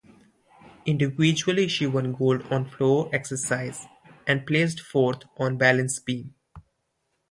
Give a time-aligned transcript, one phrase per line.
[0.87, 3.85] Individually she won gold on floor exercise
[4.25, 6.33] and placed fourth on balance beam.